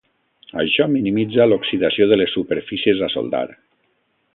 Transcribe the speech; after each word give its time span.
Això 0.63 0.87
minimitza 0.93 1.47
l'oxidació 1.51 2.09
de 2.13 2.21
les 2.21 2.35
superfícies 2.39 3.09
a 3.11 3.15
soldar. 3.19 3.49